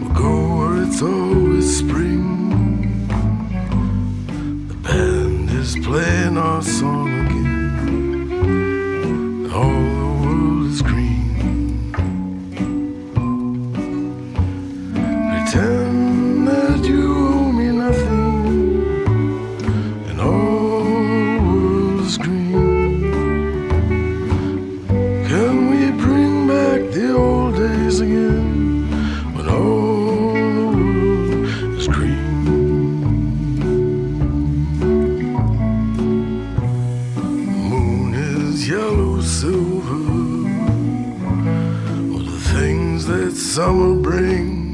we'll 0.00 0.14
go 0.14 0.56
where 0.56 0.82
it's 0.82 1.02
always 1.02 1.78
spring. 1.78 3.06
The 4.68 4.74
band 4.76 5.50
is 5.50 5.76
playing 5.84 6.38
our 6.38 6.62
song. 6.62 7.09
that 43.30 43.36
summer 43.36 43.94
brings. 43.94 44.69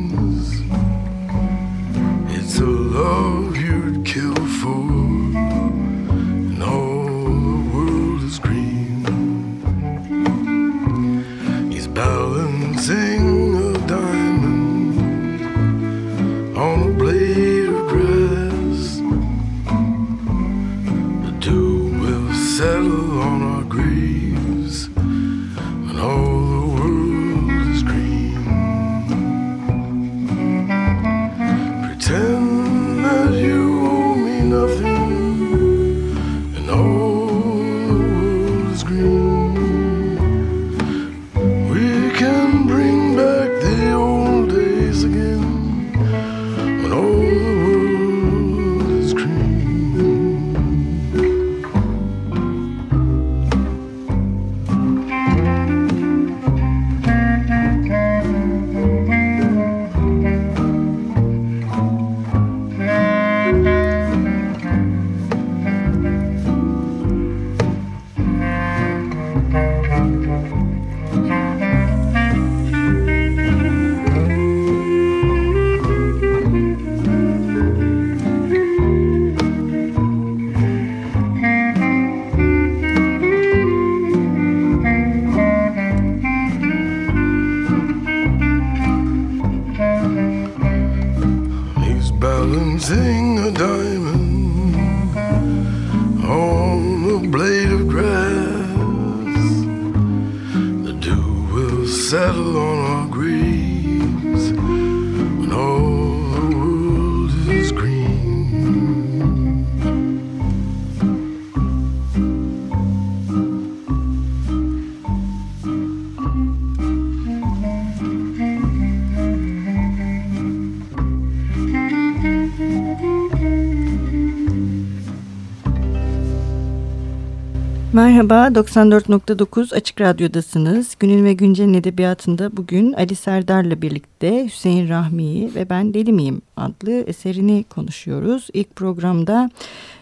Merhaba, 128.16 128.60
94.9 128.60 129.74
Açık 129.74 130.00
Radyo'dasınız. 130.00 130.96
Günün 131.00 131.24
ve 131.24 131.32
Güncel'in 131.32 131.74
edebiyatında 131.74 132.56
bugün 132.56 132.92
Ali 132.92 133.16
Serdar'la 133.16 133.82
birlikte 133.82 134.44
Hüseyin 134.44 134.88
Rahmi'yi 134.88 135.54
ve 135.54 135.70
Ben 135.70 135.94
Deli 135.94 136.12
Miyim 136.12 136.42
adlı 136.56 136.90
eserini 136.92 137.64
konuşuyoruz. 137.64 138.48
İlk 138.52 138.76
programda 138.76 139.50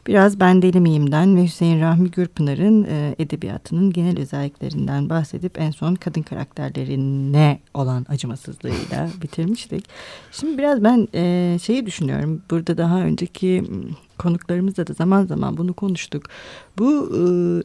biraz 0.07 0.41
Ben 0.41 0.63
Deli 0.63 0.81
Miyim'den 0.81 1.37
ve 1.37 1.45
Hüseyin 1.45 1.81
Rahmi 1.81 2.11
Gürpınar'ın 2.11 2.85
e, 2.85 3.15
edebiyatının 3.19 3.93
genel 3.93 4.19
özelliklerinden 4.19 5.09
bahsedip 5.09 5.61
en 5.61 5.71
son 5.71 5.95
kadın 5.95 6.23
karakterlerine 6.23 7.59
olan 7.75 8.07
acımasızlığıyla 8.09 9.09
bitirmiştik. 9.23 9.85
Şimdi 10.33 10.59
biraz 10.59 10.85
ben 10.85 11.09
e, 11.15 11.57
şeyi 11.63 11.87
düşünüyorum. 11.87 12.43
Burada 12.51 12.79
daha 12.79 13.01
önceki 13.01 13.65
konuklarımızla 14.19 14.87
da 14.87 14.93
zaman 14.93 15.27
zaman 15.27 15.57
bunu 15.57 15.75
konuştuk. 15.75 16.25
Bu 16.79 17.11
e, 17.15 17.21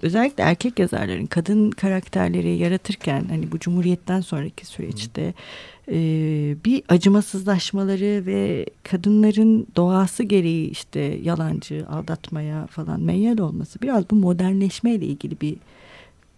özellikle 0.05 0.43
erkek 0.43 0.79
yazarların 0.79 1.25
kadın 1.25 1.71
karakterleri 1.71 2.57
yaratırken 2.57 3.25
hani 3.29 3.51
bu 3.51 3.59
cumhuriyetten 3.59 4.21
sonraki 4.21 4.65
süreçte 4.65 5.33
e, 5.91 5.95
bir 6.65 6.83
acımasızlaşmaları 6.89 8.25
ve 8.25 8.65
kadınların 8.83 9.67
doğası 9.75 10.23
gereği 10.23 10.69
işte 10.69 10.99
yalancı, 10.99 11.85
aldatmaya 11.89 12.67
falan 12.67 13.01
meyyal 13.01 13.37
olması 13.37 13.81
biraz 13.81 14.09
bu 14.11 14.15
modernleşmeyle 14.15 15.05
ilgili 15.05 15.41
bir 15.41 15.55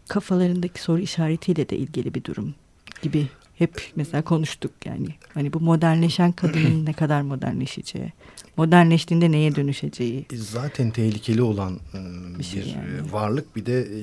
kafalarındaki 0.08 0.82
soru 0.82 1.00
işaretiyle 1.00 1.70
de 1.70 1.78
ilgili 1.78 2.14
bir 2.14 2.24
durum 2.24 2.54
gibi 3.02 3.28
hep 3.62 3.82
mesela 3.96 4.22
konuştuk 4.22 4.72
yani. 4.86 5.08
Hani 5.34 5.54
bu 5.54 5.60
modernleşen 5.60 6.32
kadının 6.32 6.86
ne 6.86 6.94
kadar 6.94 7.22
modernleşeceği, 7.22 8.14
modernleştiğinde 8.58 9.32
neye 9.32 9.56
dönüşeceği. 9.56 10.26
Zaten 10.34 10.92
tehlikeli 10.92 11.42
olan 11.42 11.74
e, 11.94 11.98
Bir 12.34 12.40
bir, 12.40 12.44
şey 12.44 12.62
yani. 12.68 13.10
e, 13.10 13.12
varlık 13.14 13.56
bir 13.56 13.66
de 13.66 13.80
e, 13.82 14.02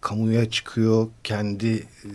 kamuya 0.00 0.50
çıkıyor 0.50 1.06
kendi 1.24 1.66
e, 1.76 2.10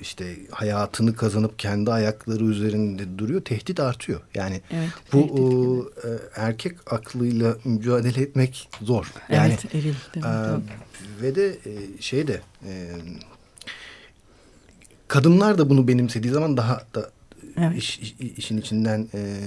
işte 0.00 0.36
hayatını 0.50 1.14
kazanıp 1.16 1.58
kendi 1.58 1.92
ayakları 1.92 2.44
üzerinde 2.44 3.18
duruyor 3.18 3.40
tehdit 3.40 3.80
artıyor 3.80 4.20
yani 4.34 4.60
Evet, 4.70 4.88
bu 5.12 5.92
e, 6.04 6.08
erkek 6.40 6.92
aklıyla 6.92 7.56
mücadele 7.64 8.20
etmek 8.22 8.68
zor 8.82 9.12
yani 9.28 9.48
evet, 9.62 9.74
eril. 9.74 9.94
e, 10.16 10.60
ve 11.22 11.34
de 11.34 11.48
e, 11.48 12.02
şey 12.02 12.26
de 12.26 12.40
e, 12.66 12.90
kadınlar 15.14 15.58
da 15.58 15.70
bunu 15.70 15.88
benimsediği 15.88 16.32
zaman 16.32 16.56
daha 16.56 16.80
da 16.94 17.10
Evet. 17.58 17.78
iş, 17.78 17.98
iş- 17.98 18.14
işin 18.36 18.58
içinden 18.58 19.08
e, 19.14 19.40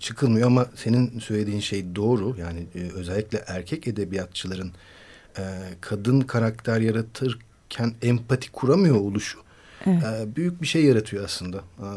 çıkılmıyor 0.00 0.46
ama 0.46 0.66
senin 0.74 1.18
söylediğin 1.18 1.60
şey 1.60 1.96
doğru. 1.96 2.36
Yani 2.38 2.66
e, 2.74 2.78
özellikle 2.94 3.44
erkek 3.46 3.86
edebiyatçıların 3.88 4.72
e, 5.38 5.42
kadın 5.80 6.20
karakter 6.20 6.80
yaratırken 6.80 7.92
empati 8.02 8.52
kuramıyor 8.52 8.96
oluşu 8.96 9.38
Evet. 9.86 10.02
e, 10.02 10.36
büyük 10.36 10.62
bir 10.62 10.66
şey 10.66 10.84
yaratıyor 10.84 11.24
aslında. 11.24 11.56
E, 11.58 11.88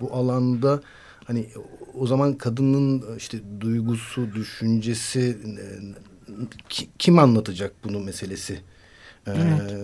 bu 0.00 0.12
alanda 0.14 0.80
hani 1.24 1.46
o 1.94 2.06
zaman 2.06 2.34
kadının 2.38 3.16
işte 3.16 3.38
duygusu, 3.60 4.34
düşüncesi 4.34 5.38
e, 5.44 5.64
ki- 6.68 6.88
kim 6.98 7.18
anlatacak 7.18 7.72
bunu 7.84 8.00
meselesi? 8.00 8.60
E, 9.26 9.30
Evet. 9.30 9.76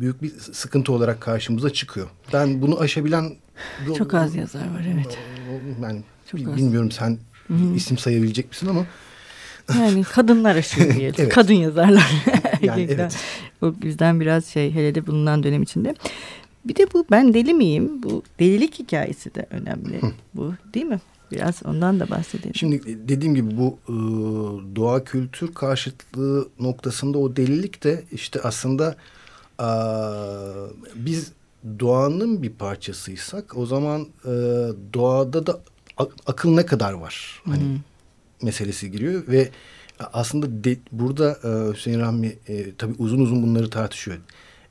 büyük 0.00 0.22
bir 0.22 0.30
sıkıntı 0.30 0.92
olarak 0.92 1.20
karşımıza 1.20 1.70
çıkıyor. 1.70 2.08
Ben 2.32 2.62
bunu 2.62 2.80
aşabilen 2.80 3.36
Çok 3.98 4.14
az 4.14 4.34
yazar 4.36 4.60
var 4.60 4.86
evet. 4.94 5.18
Ben 5.82 6.04
Çok 6.30 6.40
bi- 6.40 6.50
az. 6.50 6.56
bilmiyorum 6.56 6.90
sen 6.90 7.18
isim 7.76 7.98
sayabilecek 7.98 8.48
misin 8.48 8.66
ama 8.66 8.86
Yani 9.80 10.04
kadınlar 10.12 10.56
aşıyor 10.56 10.94
diyelim. 10.94 11.14
Evet. 11.18 11.34
Kadın 11.34 11.54
yazarlar. 11.54 12.12
Yani 12.62 12.82
evet. 12.90 13.16
Bu 13.60 13.74
bizden 13.82 14.20
biraz 14.20 14.46
şey 14.46 14.74
hele 14.74 14.94
de 14.94 15.06
bulunan 15.06 15.42
dönem 15.42 15.62
içinde. 15.62 15.94
Bir 16.64 16.76
de 16.76 16.86
bu 16.94 17.06
ben 17.10 17.34
deli 17.34 17.54
miyim? 17.54 18.02
Bu 18.02 18.22
delilik 18.40 18.78
hikayesi 18.78 19.34
de 19.34 19.46
önemli. 19.50 20.00
Bu 20.34 20.54
değil 20.74 20.86
mi? 20.86 21.00
Biraz 21.32 21.62
ondan 21.64 22.00
da 22.00 22.10
bahsedelim. 22.10 22.54
Şimdi 22.54 23.08
dediğim 23.08 23.34
gibi 23.34 23.56
bu 23.56 23.78
e, 23.88 23.92
doğa 24.76 25.04
kültür 25.04 25.54
karşıtlığı 25.54 26.48
noktasında 26.60 27.18
o 27.18 27.36
delilik 27.36 27.84
de 27.84 28.04
işte 28.12 28.40
aslında 28.40 28.96
e, 29.60 29.68
biz 30.94 31.32
doğanın 31.80 32.42
bir 32.42 32.50
parçasıysak 32.50 33.56
o 33.56 33.66
zaman 33.66 34.02
e, 34.24 34.30
doğada 34.94 35.46
da 35.46 35.60
ak- 35.96 36.12
akıl 36.26 36.50
ne 36.54 36.66
kadar 36.66 36.92
var 36.92 37.42
hani 37.44 37.80
meselesi 38.42 38.90
giriyor 38.90 39.22
ve 39.28 39.50
aslında 40.12 40.64
de, 40.64 40.76
burada 40.92 41.38
e, 41.44 41.72
Hüseyin 41.74 42.00
Rahmi 42.00 42.38
e, 42.48 42.74
tabii 42.74 42.94
uzun 42.98 43.20
uzun 43.20 43.42
bunları 43.42 43.70
tartışıyor. 43.70 44.16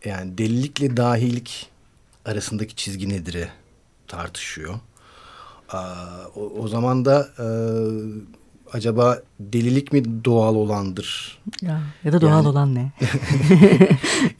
Yani 0.06 0.38
delilikle 0.38 0.98
dahilik 0.98 1.70
arasındaki 2.26 2.76
çizgi 2.76 3.10
nedir 3.10 3.48
tartışıyor. 4.08 4.80
O, 6.36 6.52
o 6.60 6.68
zaman 6.68 7.06
da 7.06 7.30
e, 7.40 7.46
acaba 8.74 9.22
delilik 9.40 9.94
mi 9.94 10.26
doğal 10.26 10.56
olandır 10.56 11.40
Ya, 11.62 11.82
ya 12.04 12.14
da 12.14 12.22
doğal 12.22 12.32
Yani- 12.32 12.48
olan 12.48 12.76
ne? 12.76 12.92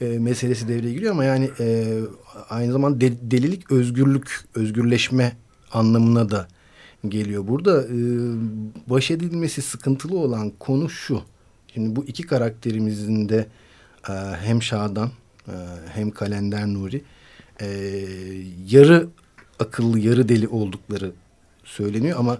e, 0.00 0.18
meselesi 0.18 0.68
devreye 0.68 0.92
giriyor 0.94 1.12
ama 1.12 1.24
yani 1.24 1.50
e, 1.60 1.98
aynı 2.50 2.72
zamanda 2.72 3.00
de- 3.00 3.30
delilik 3.30 3.70
özgürlük, 3.72 4.44
özgürleşme 4.54 5.36
anlamına 5.72 6.30
da 6.30 6.48
geliyor. 7.08 7.48
Burada 7.48 7.82
e, 7.82 7.96
baş 8.90 9.10
edilmesi 9.10 9.62
sıkıntılı 9.62 10.18
olan 10.18 10.50
konu 10.58 10.90
şu. 10.90 11.20
Şimdi 11.74 11.96
bu 11.96 12.04
iki 12.04 12.22
karakterimizin 12.22 13.28
de 13.28 13.46
e, 14.08 14.12
hem 14.42 14.62
Şadan 14.62 15.10
e, 15.48 15.52
hem 15.94 16.10
Kalender 16.10 16.66
Nuri 16.66 17.02
e, 17.60 17.66
yarı 18.68 19.08
akıllı, 19.62 19.98
yarı 19.98 20.28
deli 20.28 20.48
oldukları 20.48 21.12
söyleniyor 21.64 22.18
ama 22.18 22.38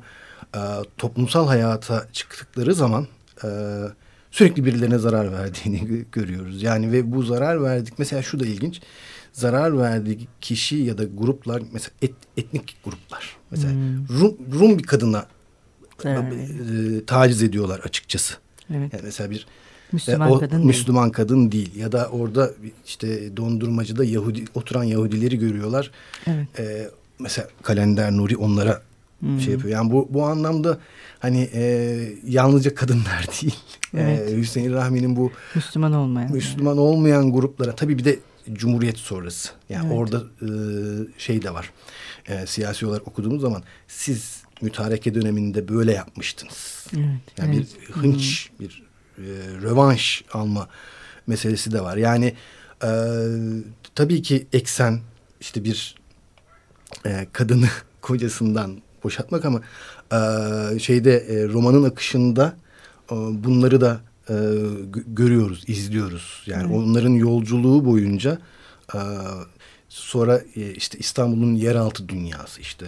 e, 0.55 0.61
toplumsal 0.99 1.47
hayata 1.47 2.07
çıktıkları 2.13 2.75
zaman 2.75 3.07
e, 3.45 3.49
sürekli 4.31 4.65
birilerine 4.65 4.99
zarar 4.99 5.33
verdiğini 5.33 5.81
gö- 5.81 6.05
görüyoruz. 6.13 6.63
Yani 6.63 6.93
ve 6.93 7.13
bu 7.13 7.23
zarar 7.23 7.63
verdik 7.63 7.95
mesela 7.99 8.23
şu 8.23 8.41
da 8.41 8.47
ilginç. 8.47 8.81
Zarar 9.33 9.79
verdiği 9.79 10.29
kişi 10.41 10.77
ya 10.77 10.99
da 10.99 11.05
gruplar 11.05 11.63
mesela 11.73 11.91
et- 12.03 12.15
etnik 12.37 12.77
gruplar. 12.85 13.37
Mesela 13.51 13.73
Rum, 14.21 14.37
Rum 14.61 14.79
bir 14.79 14.83
kadına 14.83 15.27
Zarar 16.03 16.33
e, 16.33 17.05
taciz 17.05 17.43
ediyorlar 17.43 17.81
açıkçası. 17.81 18.35
Evet. 18.71 18.93
Yani 18.93 19.03
mesela 19.05 19.31
bir 19.31 19.47
Müslüman 19.93 20.29
e, 20.31 20.33
o, 20.33 20.39
kadın 20.39 20.57
değil. 20.57 20.67
Müslüman 20.67 21.11
kadın 21.11 21.53
değil 21.53 21.75
ya 21.77 21.93
da 21.93 22.09
orada 22.09 22.51
işte 22.87 23.37
dondurmacıda 23.37 24.05
Yahudi 24.05 24.45
oturan 24.55 24.85
Yahudileri 24.85 25.39
görüyorlar. 25.39 25.91
Evet. 26.27 26.61
E, 26.61 26.91
mesela 27.23 27.49
Kalender 27.63 28.13
Nuri 28.13 28.37
onlara 28.37 28.83
Hmm. 29.21 29.41
şey 29.41 29.53
yapıyor. 29.53 29.73
Yani 29.73 29.93
bu 29.93 30.09
bu 30.11 30.25
anlamda 30.27 30.79
hani 31.19 31.51
e, 31.55 31.63
yalnızca 32.27 32.75
kadınlar 32.75 33.27
değil. 33.43 33.57
Evet. 33.95 34.31
E, 34.31 34.37
Hüseyin 34.37 34.73
Rahmi'nin 34.73 35.17
bu 35.17 35.33
Müslüman 35.55 35.93
olmayan. 35.93 36.33
Müslüman 36.33 36.79
olmayan 36.79 37.33
gruplara 37.33 37.75
tabii 37.75 37.99
bir 37.99 38.05
de 38.05 38.19
Cumhuriyet 38.53 38.99
sonrası. 38.99 39.51
Yani 39.69 39.87
Evet. 39.87 39.99
orada 39.99 40.23
e, 40.43 40.49
şey 41.19 41.43
de 41.43 41.55
var. 41.55 41.71
E, 42.29 42.47
siyasi 42.47 42.87
olarak 42.87 43.09
okuduğumuz 43.09 43.41
zaman 43.41 43.63
siz 43.89 44.43
mütareke 44.61 45.15
döneminde 45.15 45.69
böyle 45.69 45.93
yapmıştınız. 45.93 46.87
Evet. 46.97 47.07
Yani 47.39 47.57
evet. 47.57 47.67
bir 47.89 47.93
hınç, 47.95 48.51
bir 48.61 48.83
e, 49.19 49.23
rövanş 49.63 50.25
alma 50.33 50.69
meselesi 51.27 51.73
de 51.73 51.81
var. 51.81 51.97
Yani 51.97 52.35
e, 52.85 52.91
tabii 53.95 54.23
ki 54.23 54.47
eksen 54.53 55.01
işte 55.41 55.65
bir 55.65 55.95
e, 57.07 57.27
kadını 57.33 57.69
kocasından 58.01 58.77
boşaltmak 59.05 59.45
ama 59.45 59.61
e, 60.13 60.79
şeyde 60.79 61.17
e, 61.19 61.49
romanın 61.49 61.83
akışında 61.85 62.57
e, 63.11 63.15
bunları 63.15 63.81
da 63.81 64.01
e, 64.29 64.33
gö- 64.33 65.15
görüyoruz, 65.15 65.65
izliyoruz. 65.67 66.43
Yani 66.47 66.67
Evet. 66.67 66.77
onların 66.77 67.11
yolculuğu 67.11 67.85
boyunca 67.85 68.39
e, 68.95 68.99
sonra 69.89 70.41
e, 70.57 70.71
işte 70.75 70.99
İstanbul'un 70.99 71.55
yeraltı 71.55 72.09
dünyası 72.09 72.61
işte 72.61 72.87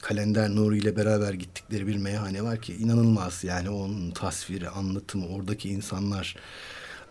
Kalender 0.00 0.50
Nuri 0.56 0.78
ile 0.78 0.96
beraber 0.96 1.32
gittikleri 1.34 1.86
bir 1.86 1.96
meyhane 1.96 2.42
var 2.42 2.60
ki 2.60 2.74
inanılmaz 2.74 3.44
yani 3.44 3.70
onun 3.70 4.10
tasviri, 4.10 4.68
anlatımı, 4.68 5.26
oradaki 5.28 5.68
insanlar. 5.68 6.36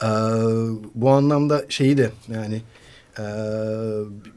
Ee, 0.03 0.07
bu 0.95 1.09
anlamda 1.09 1.65
şeyi 1.69 1.97
de 1.97 2.11
yani 2.33 2.61
e, 3.19 3.23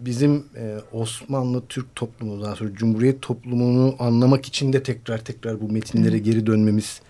bizim 0.01 0.45
e, 0.57 0.79
Osmanlı 0.93 1.63
Türk 1.69 1.97
toplumu 1.97 2.43
daha 2.43 2.57
sonra 2.57 2.75
Cumhuriyet 2.75 3.23
toplumunu 3.23 3.97
anlamak 3.99 4.47
için 4.47 4.73
de 4.73 4.83
tekrar 4.83 5.25
tekrar 5.25 5.61
bu 5.61 5.73
metinlere 5.73 6.19
geri 6.19 6.47
dönmemiz 6.47 7.01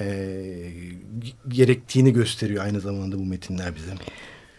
e, 0.00 0.36
gerektiğini 1.48 2.12
gösteriyor 2.12 2.64
aynı 2.64 2.80
zamanda 2.80 3.18
bu 3.18 3.24
metinler 3.24 3.76
bize. 3.76 3.92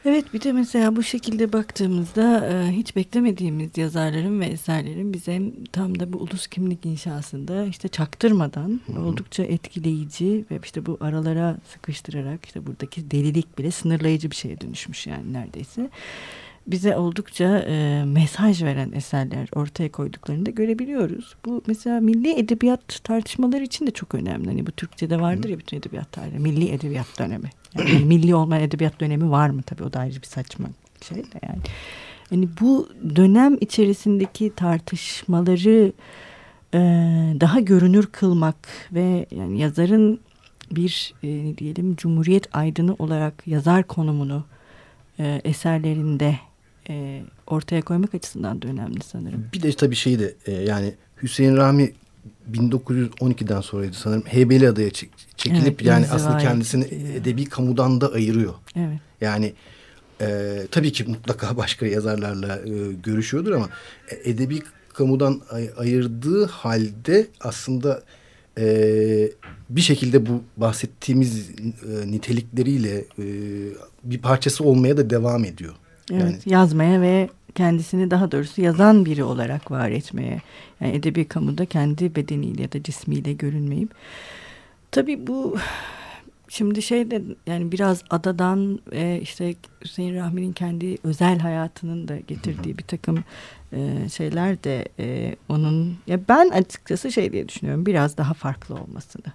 Evet 0.06 0.34
bir 0.34 0.42
de 0.42 0.52
mesela 0.52 0.96
bu 0.96 1.04
şekilde 1.04 1.54
baktığımızda 1.54 2.48
e, 2.48 2.72
hiç 2.72 2.96
beklemediğimiz 2.96 3.78
yazarların 3.78 4.40
ve 4.40 4.46
eserlerin 4.46 5.14
bize 5.14 5.42
tam 5.72 6.00
da 6.00 6.14
bu 6.14 6.18
ulus 6.18 6.48
kimlik 6.48 6.86
inşasında 6.86 7.66
işte 7.66 7.88
çaktırmadan 7.88 8.82
Hı 8.86 8.92
-hı. 8.92 9.00
oldukça 9.00 9.44
etkileyici 9.44 10.46
ve 10.52 10.60
işte 10.64 10.86
bu 10.86 10.98
aralara 11.02 11.58
sıkıştırarak 11.74 12.46
işte 12.46 12.68
buradaki 12.68 13.12
delilik 13.12 13.58
bile 13.58 13.72
sınırlayıcı 13.72 14.32
bir 14.32 14.36
şeye 14.36 14.62
dönüşmüş 14.62 15.08
yani 15.08 15.34
neredeyse 15.34 15.90
bize 16.68 16.96
oldukça 16.98 17.60
e, 17.60 18.04
mesaj 18.06 18.64
veren 18.64 18.92
eserler 18.92 19.50
ortaya 19.56 19.92
koyduklarını 19.92 20.46
da 20.46 20.52
görebiliyoruz. 20.52 21.36
Bu 21.46 21.64
mesela 21.68 22.00
milli 22.00 22.40
edebiyat 22.40 23.04
tartışmaları 23.04 23.64
için 23.64 23.88
de 23.88 23.92
çok 23.92 24.16
önemli. 24.16 24.48
Hani 24.48 24.68
bu 24.68 24.72
Türkçe'de 24.72 25.22
vardır 25.22 25.50
ya 25.50 25.60
bütün 25.60 25.78
edebiyat 25.78 26.12
tarihi. 26.12 26.40
Milli 26.40 26.70
edebiyat 26.70 27.20
dönemi. 27.20 27.50
Yani, 27.78 27.92
yani 27.92 28.06
milli 28.06 28.36
olmayan 28.36 28.64
edebiyat 28.64 29.00
dönemi 29.00 29.32
var 29.32 29.50
mı? 29.50 29.62
Tabii 29.62 29.84
o 29.84 29.94
da 29.94 30.00
ayrı 30.00 30.22
bir 30.22 30.28
saçma 30.28 30.68
şey 31.02 31.18
de 31.18 31.40
yani. 31.48 31.62
Yani 32.32 32.50
bu 32.62 32.90
dönem 33.16 33.58
içerisindeki 33.62 34.56
tartışmaları 34.56 35.94
e, 36.74 36.80
daha 37.40 37.60
görünür 37.60 38.08
kılmak 38.08 38.68
ve 38.92 39.26
yani 39.32 39.60
yazarın 39.60 40.20
bir 40.72 41.14
e, 41.24 41.58
diyelim 41.58 41.96
cumhuriyet 41.96 42.56
aydını 42.56 42.96
olarak 43.00 43.48
yazar 43.48 43.84
konumunu 43.84 44.44
e, 45.20 45.42
eserlerinde 45.44 46.36
e, 46.92 47.24
ortaya 47.48 47.82
koymak 47.82 48.16
açısından 48.16 48.62
da 48.62 48.68
önemli 48.68 49.04
sanırım. 49.04 49.46
Bir 49.54 49.62
de 49.62 49.74
tabii 49.74 49.96
şey 49.96 50.20
de 50.20 50.36
e, 50.46 50.52
yani 50.52 50.94
Hüseyin 51.24 51.58
Rahmi 51.58 51.94
1912'den 52.52 53.62
sonraydı 53.62 53.94
sanırım 53.94 54.24
Heybeli 54.26 54.70
Adaya 54.70 54.90
çekilip 55.38 55.68
evet, 55.68 55.82
yani 55.82 56.06
aslında 56.12 56.38
kendisini 56.38 56.84
çekiliyor. 56.84 57.16
edebi 57.16 57.46
kamudan 57.46 58.02
da 58.02 58.14
ayırıyor. 58.14 58.54
Evet. 58.76 59.00
Yani 59.22 59.54
e, 60.22 60.58
tabii 60.72 60.92
ki 60.92 61.04
mutlaka 61.04 61.58
başka 61.58 61.86
yazarlarla 61.86 62.56
e, 62.58 62.94
görüşüyordur 63.04 63.52
ama 63.52 63.70
e, 64.10 64.30
edebi 64.30 64.62
kamudan 64.94 65.42
ay 65.52 65.70
ayırdığı 65.78 66.46
halde 66.46 67.28
aslında 67.42 68.04
e, 68.58 69.32
bir 69.70 69.82
şekilde 69.82 70.26
bu 70.26 70.44
bahsettiğimiz 70.58 71.50
e, 71.50 72.12
nitelikleriyle 72.12 72.98
e, 72.98 73.26
bir 74.04 74.18
parçası 74.18 74.64
olmaya 74.64 74.98
da 74.98 75.10
devam 75.10 75.46
ediyor. 75.46 75.74
Evet, 76.12 76.22
yani, 76.22 76.40
yazmaya 76.46 77.02
ve 77.02 77.30
kendisini 77.56 78.12
daha 78.12 78.32
doğrusu 78.32 78.62
yazan 78.62 79.06
biri 79.06 79.24
olarak 79.24 79.72
var 79.72 79.90
etmeye. 79.90 80.42
Yani 80.82 80.96
edebi 80.96 81.26
kamuda 81.26 81.66
kendi 81.66 82.16
bedeniyle 82.16 82.62
ya 82.62 82.72
da 82.72 82.84
cismiyle 82.84 83.34
görünmeyip. 83.34 83.92
Tabii 84.92 85.28
bu 85.28 85.58
şimdi 86.50 86.82
şey 86.82 87.12
de 87.12 87.22
yani 87.48 87.72
biraz 87.72 88.04
adadan 88.10 88.80
ve 88.92 89.22
işte 89.22 89.56
Hüseyin 89.84 90.16
Rahmi'nin 90.16 90.54
kendi 90.54 90.98
özel 91.04 91.40
hayatının 91.40 92.08
da 92.08 92.18
getirdiği 92.18 92.78
bir 92.78 92.84
takım 92.84 93.24
e, 93.74 94.10
şeyler 94.10 94.64
de 94.64 94.88
e, 95.00 95.36
onun 95.50 95.98
ya 96.08 96.20
ben 96.30 96.50
açıkçası 96.50 97.12
şey 97.12 97.32
diye 97.32 97.50
düşünüyorum 97.50 97.86
biraz 97.86 98.18
daha 98.18 98.34
farklı 98.34 98.76
olmasını 98.76 99.26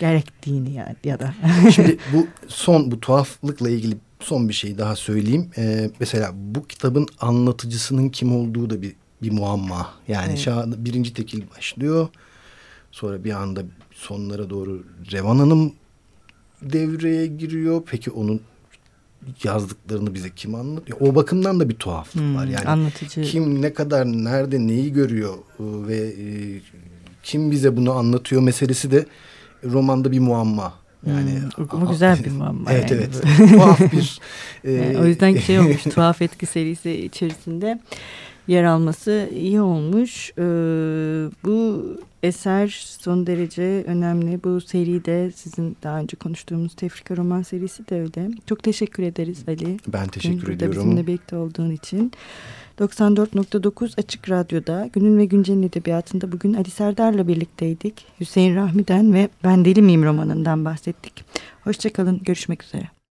gerektiğini 0.00 0.72
yani 0.72 0.96
ya 1.04 1.20
da. 1.20 1.34
Şimdi 1.74 1.98
bu 2.12 2.26
son 2.48 2.90
bu 2.90 3.00
tuhaflıkla 3.00 3.70
ilgili 3.70 3.96
son 4.20 4.48
bir 4.48 4.54
şey 4.54 4.78
daha 4.78 4.96
söyleyeyim. 4.96 5.50
Ee, 5.58 5.90
mesela 6.00 6.30
bu 6.34 6.66
kitabın 6.66 7.06
anlatıcısının 7.20 8.08
kim 8.08 8.36
olduğu 8.36 8.70
da 8.70 8.82
bir 8.82 8.92
bir 9.22 9.30
muamma. 9.30 9.94
Yani 10.08 10.28
evet. 10.28 10.38
Şah, 10.38 10.66
birinci 10.66 11.14
tekil 11.14 11.42
başlıyor. 11.56 12.08
Sonra 12.92 13.24
bir 13.24 13.32
anda 13.32 13.62
sonlara 13.92 14.50
doğru 14.50 14.84
Revan 15.12 15.38
Hanım 15.38 15.72
devreye 16.62 17.26
giriyor. 17.26 17.82
Peki 17.86 18.10
onun 18.10 18.40
yazdıklarını 19.44 20.14
bize 20.14 20.30
kim 20.30 20.54
anlatıyor? 20.54 21.00
O 21.00 21.14
bakımdan 21.14 21.60
da 21.60 21.68
bir 21.68 21.74
tuhaflık 21.74 22.22
hmm, 22.22 22.36
var. 22.36 22.46
Yani 22.46 22.64
anlatıcı. 22.68 23.22
kim 23.22 23.62
ne 23.62 23.72
kadar 23.72 24.06
nerede 24.06 24.66
neyi 24.66 24.92
görüyor 24.92 25.34
ve 25.60 25.96
e, 25.96 26.26
kim 27.22 27.50
bize 27.50 27.76
bunu 27.76 27.92
anlatıyor 27.92 28.42
meselesi 28.42 28.90
de 28.90 29.06
romanda 29.64 30.12
bir 30.12 30.20
muamma. 30.20 30.74
Yani 31.06 31.40
hmm, 31.56 31.80
bu 31.80 31.88
güzel 31.88 32.24
bir 32.24 32.30
muamma. 32.38 32.72
Evet 32.72 32.90
yani 32.90 33.02
evet. 33.02 33.22
Tuhaf 33.52 33.92
bir. 33.92 34.20
E, 34.64 34.72
yani 34.72 34.98
o 34.98 35.06
yüzden 35.06 35.36
şey 35.36 35.58
olmuş 35.58 35.82
tuhaf 35.82 36.22
etki 36.22 36.46
serisi 36.46 36.90
içerisinde 36.90 37.80
yer 38.48 38.64
alması 38.64 39.30
iyi 39.34 39.60
olmuş. 39.60 40.30
Ee, 40.38 40.42
bu 41.44 41.84
eser 42.22 42.68
son 43.00 43.26
derece 43.26 43.84
önemli. 43.86 44.44
Bu 44.44 44.60
seride 44.60 45.30
sizin 45.30 45.76
daha 45.82 45.98
önce 45.98 46.16
konuştuğumuz 46.16 46.74
Tefrika 46.74 47.16
roman 47.16 47.42
serisi 47.42 47.88
de 47.88 48.00
öyle. 48.00 48.30
Çok 48.46 48.62
teşekkür 48.62 49.02
ederiz 49.02 49.44
Ali. 49.48 49.76
Ben 49.88 50.08
teşekkür 50.08 50.42
Burada 50.42 50.52
ediyorum. 50.52 50.76
Bizimle 50.76 51.06
birlikte 51.06 51.36
olduğun 51.36 51.70
için. 51.70 52.12
94.9 52.78 54.00
Açık 54.00 54.30
Radyo'da 54.30 54.88
Günün 54.92 55.18
ve 55.18 55.24
Güncel'in 55.24 55.62
edebiyatında 55.62 56.32
bugün 56.32 56.54
Ali 56.54 56.70
Serdar'la 56.70 57.28
birlikteydik. 57.28 58.04
Hüseyin 58.20 58.56
Rahmi'den 58.56 59.14
ve 59.14 59.28
Ben 59.44 59.64
Deli 59.64 59.82
Miyim 59.82 60.04
romanından 60.04 60.64
bahsettik. 60.64 61.24
Hoşçakalın, 61.64 62.20
görüşmek 62.22 62.62
üzere. 62.62 62.95